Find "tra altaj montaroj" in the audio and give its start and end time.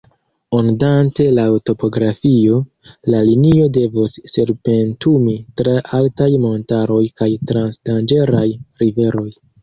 5.61-7.03